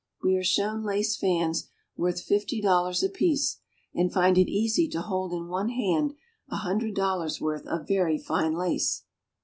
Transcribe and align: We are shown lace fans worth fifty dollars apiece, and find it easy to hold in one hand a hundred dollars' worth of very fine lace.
We 0.23 0.35
are 0.35 0.43
shown 0.43 0.83
lace 0.83 1.15
fans 1.15 1.69
worth 1.95 2.21
fifty 2.23 2.59
dollars 2.59 3.03
apiece, 3.03 3.57
and 3.93 4.11
find 4.11 4.35
it 4.35 4.49
easy 4.49 4.87
to 4.89 4.99
hold 4.99 5.31
in 5.31 5.47
one 5.47 5.69
hand 5.69 6.15
a 6.49 6.55
hundred 6.57 6.95
dollars' 6.95 7.39
worth 7.39 7.67
of 7.67 7.87
very 7.87 8.17
fine 8.17 8.55
lace. 8.55 9.03